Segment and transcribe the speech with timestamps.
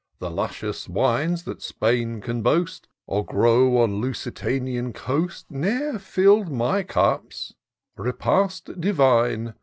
[0.17, 6.81] The luscious wines that Spain can boast, Or grow on Lusitanian coast, Ne'er fiU'd my
[6.81, 7.53] cups:—
[7.85, 9.53] * Repast divine